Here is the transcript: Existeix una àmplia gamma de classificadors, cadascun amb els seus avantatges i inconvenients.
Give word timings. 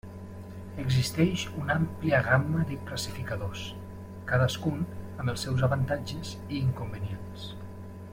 Existeix 0.83 1.41
una 1.63 1.75
àmplia 1.81 2.21
gamma 2.27 2.63
de 2.69 2.77
classificadors, 2.87 3.61
cadascun 4.31 4.81
amb 4.97 5.33
els 5.35 5.45
seus 5.47 5.63
avantatges 5.69 6.33
i 6.47 6.63
inconvenients. 6.63 7.47